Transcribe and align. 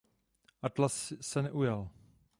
Atlas 0.63 1.13
se 1.21 1.43
neujal. 1.43 1.91